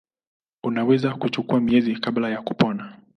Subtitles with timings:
[0.63, 2.97] Unaweza kuchukua miezi kabla ya kupona.